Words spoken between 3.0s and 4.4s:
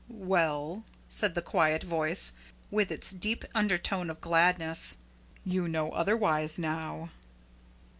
deep undertone of